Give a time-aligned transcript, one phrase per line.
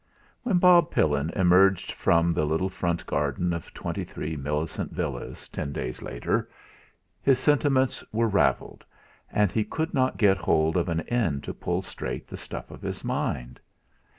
[0.39, 5.47] III 1 When Bob Pillin emerged from the little front garden of 23, Millicent Villas
[5.47, 6.49] ten days later,
[7.21, 8.83] his sentiments were ravelled,
[9.31, 12.81] and he could not get hold of an end to pull straight the stuff of
[12.81, 13.59] his mind.